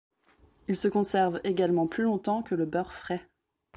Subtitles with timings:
[0.67, 3.29] Il se conserve également plus longtemps que le beurre frais.